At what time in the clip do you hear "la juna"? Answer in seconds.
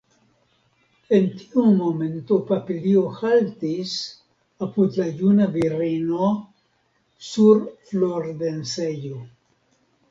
5.03-5.49